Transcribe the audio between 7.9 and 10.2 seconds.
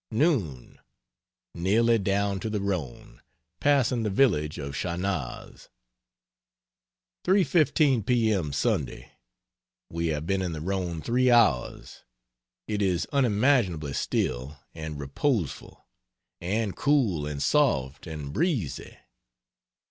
p. m. Sunday. We